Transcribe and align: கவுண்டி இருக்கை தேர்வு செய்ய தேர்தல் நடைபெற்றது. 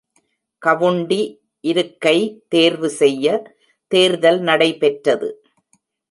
கவுண்டி 0.61 1.19
இருக்கை 1.63 2.43
தேர்வு 2.47 2.89
செய்ய 2.89 3.25
தேர்தல் 3.91 4.39
நடைபெற்றது. 4.39 5.29